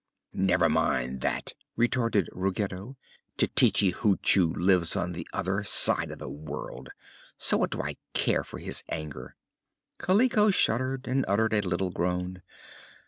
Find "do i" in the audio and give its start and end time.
7.69-7.97